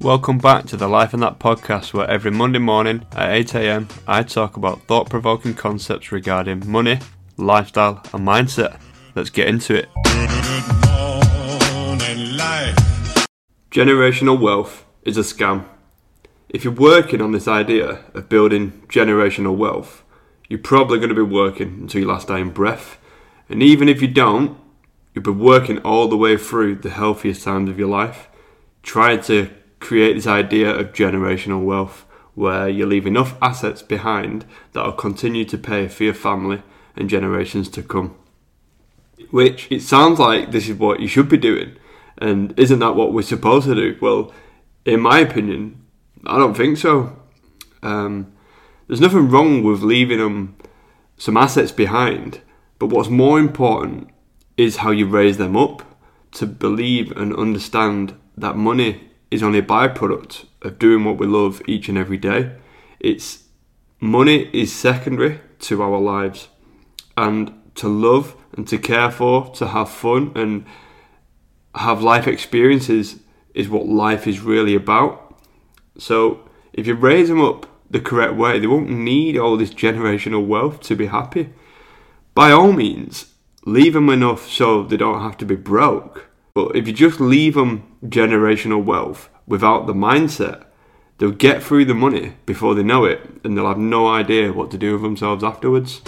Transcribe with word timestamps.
Welcome 0.00 0.38
back 0.38 0.66
to 0.66 0.76
the 0.76 0.86
Life 0.86 1.14
and 1.14 1.22
That 1.22 1.40
podcast, 1.40 1.92
where 1.92 2.08
every 2.08 2.30
Monday 2.30 2.60
morning 2.60 3.04
at 3.12 3.46
8am 3.46 3.90
I 4.06 4.22
talk 4.22 4.56
about 4.56 4.82
thought 4.82 5.10
provoking 5.10 5.54
concepts 5.54 6.12
regarding 6.12 6.70
money, 6.70 7.00
lifestyle, 7.36 8.02
and 8.12 8.26
mindset. 8.26 8.80
Let's 9.16 9.30
get 9.30 9.48
into 9.48 9.74
it. 9.74 9.88
Generational 13.70 14.40
wealth 14.40 14.84
is 15.02 15.16
a 15.16 15.22
scam. 15.22 15.64
If 16.48 16.62
you're 16.62 16.72
working 16.72 17.20
on 17.20 17.32
this 17.32 17.48
idea 17.48 18.04
of 18.14 18.28
building 18.28 18.84
generational 18.88 19.56
wealth, 19.56 20.04
you're 20.48 20.60
probably 20.60 20.98
going 20.98 21.08
to 21.08 21.16
be 21.16 21.22
working 21.22 21.78
until 21.80 22.02
your 22.02 22.10
last 22.10 22.28
dying 22.28 22.50
breath. 22.50 22.98
And 23.48 23.62
even 23.62 23.88
if 23.88 24.00
you 24.00 24.08
don't, 24.08 24.56
you'll 25.16 25.22
been 25.22 25.38
working 25.38 25.78
all 25.78 26.08
the 26.08 26.16
way 26.16 26.36
through 26.36 26.74
the 26.74 26.90
healthiest 26.90 27.42
times 27.42 27.70
of 27.70 27.78
your 27.78 27.88
life, 27.88 28.28
trying 28.82 29.22
to 29.22 29.50
create 29.80 30.12
this 30.12 30.26
idea 30.26 30.70
of 30.70 30.92
generational 30.92 31.64
wealth 31.64 32.04
where 32.34 32.68
you 32.68 32.84
leave 32.84 33.06
enough 33.06 33.34
assets 33.40 33.80
behind 33.80 34.44
that 34.72 34.84
will 34.84 34.92
continue 34.92 35.46
to 35.46 35.56
pay 35.56 35.88
for 35.88 36.04
your 36.04 36.12
family 36.12 36.62
and 36.94 37.08
generations 37.08 37.70
to 37.70 37.82
come. 37.82 38.14
Which 39.30 39.66
it 39.72 39.80
sounds 39.80 40.18
like 40.18 40.50
this 40.50 40.68
is 40.68 40.76
what 40.76 41.00
you 41.00 41.08
should 41.08 41.30
be 41.30 41.38
doing, 41.38 41.76
and 42.18 42.52
isn't 42.58 42.80
that 42.80 42.94
what 42.94 43.14
we're 43.14 43.22
supposed 43.22 43.66
to 43.68 43.74
do? 43.74 43.96
Well, 44.02 44.34
in 44.84 45.00
my 45.00 45.20
opinion, 45.20 45.82
I 46.26 46.36
don't 46.36 46.54
think 46.54 46.76
so. 46.76 47.18
Um, 47.82 48.34
there's 48.86 49.00
nothing 49.00 49.30
wrong 49.30 49.62
with 49.62 49.80
leaving 49.80 50.18
them 50.18 50.56
some 51.16 51.38
assets 51.38 51.72
behind, 51.72 52.42
but 52.78 52.88
what's 52.88 53.08
more 53.08 53.40
important 53.40 54.10
is 54.56 54.78
how 54.78 54.90
you 54.90 55.06
raise 55.06 55.36
them 55.36 55.56
up 55.56 55.82
to 56.32 56.46
believe 56.46 57.12
and 57.12 57.34
understand 57.34 58.14
that 58.36 58.56
money 58.56 59.08
is 59.30 59.42
only 59.42 59.58
a 59.58 59.62
byproduct 59.62 60.44
of 60.62 60.78
doing 60.78 61.04
what 61.04 61.18
we 61.18 61.26
love 61.26 61.62
each 61.66 61.88
and 61.88 61.98
every 61.98 62.18
day. 62.18 62.52
It's 63.00 63.44
money 64.00 64.50
is 64.52 64.72
secondary 64.72 65.40
to 65.60 65.82
our 65.82 65.98
lives, 65.98 66.48
and 67.16 67.52
to 67.76 67.88
love 67.88 68.36
and 68.56 68.66
to 68.68 68.78
care 68.78 69.10
for, 69.10 69.50
to 69.54 69.68
have 69.68 69.88
fun 69.90 70.32
and 70.34 70.64
have 71.74 72.02
life 72.02 72.26
experiences 72.26 73.20
is 73.54 73.68
what 73.68 73.86
life 73.86 74.26
is 74.26 74.40
really 74.40 74.74
about. 74.74 75.40
So 75.98 76.48
if 76.72 76.86
you 76.86 76.94
raise 76.94 77.28
them 77.28 77.40
up 77.40 77.66
the 77.90 78.00
correct 78.00 78.34
way, 78.34 78.58
they 78.58 78.66
won't 78.66 78.90
need 78.90 79.36
all 79.36 79.56
this 79.56 79.72
generational 79.72 80.46
wealth 80.46 80.80
to 80.82 80.94
be 80.94 81.06
happy. 81.06 81.50
By 82.34 82.50
all 82.50 82.72
means, 82.72 83.32
leave 83.66 83.94
them 83.94 84.08
enough 84.08 84.48
so 84.48 84.84
they 84.84 84.96
don't 84.96 85.20
have 85.20 85.36
to 85.36 85.44
be 85.44 85.56
broke. 85.56 86.28
But 86.54 86.76
if 86.76 86.86
you 86.86 86.92
just 86.92 87.20
leave 87.20 87.54
them 87.54 87.82
generational 88.04 88.82
wealth 88.82 89.28
without 89.46 89.86
the 89.86 89.92
mindset, 89.92 90.64
they'll 91.18 91.32
get 91.32 91.62
through 91.62 91.84
the 91.84 91.94
money 91.94 92.36
before 92.46 92.74
they 92.74 92.84
know 92.84 93.04
it 93.04 93.28
and 93.44 93.56
they'll 93.56 93.68
have 93.68 93.76
no 93.76 94.08
idea 94.08 94.52
what 94.52 94.70
to 94.70 94.78
do 94.78 94.92
with 94.92 95.02
themselves 95.02 95.42
afterwards. 95.42 96.00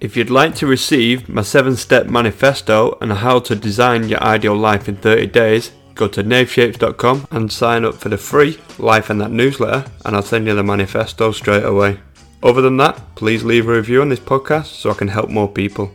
If 0.00 0.16
you'd 0.16 0.30
like 0.30 0.54
to 0.56 0.66
receive 0.66 1.28
my 1.28 1.42
7 1.42 1.76
step 1.76 2.06
manifesto 2.08 2.98
and 3.00 3.12
how 3.12 3.38
to 3.38 3.54
design 3.54 4.08
your 4.08 4.22
ideal 4.22 4.56
life 4.56 4.88
in 4.88 4.96
30 4.96 5.28
days, 5.28 5.70
go 5.94 6.08
to 6.08 6.24
nathshapes.com 6.24 7.28
and 7.30 7.50
sign 7.50 7.84
up 7.84 7.94
for 7.94 8.08
the 8.08 8.18
free 8.18 8.58
Life 8.78 9.08
and 9.08 9.20
That 9.20 9.30
newsletter, 9.30 9.90
and 10.04 10.16
I'll 10.16 10.22
send 10.22 10.46
you 10.46 10.54
the 10.54 10.64
manifesto 10.64 11.30
straight 11.30 11.64
away. 11.64 12.00
Other 12.44 12.60
than 12.60 12.76
that, 12.76 13.00
please 13.14 13.42
leave 13.42 13.66
a 13.66 13.72
review 13.72 14.02
on 14.02 14.10
this 14.10 14.20
podcast 14.20 14.66
so 14.66 14.90
I 14.90 14.94
can 14.94 15.08
help 15.08 15.30
more 15.30 15.48
people. 15.48 15.90